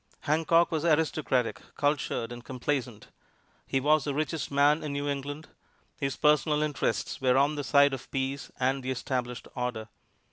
[0.21, 3.09] Hancock was aristocratic, cultured and complacent.
[3.67, 5.49] He was the richest man in New England.
[5.95, 9.89] His personal interests were on the side of peace and the established order.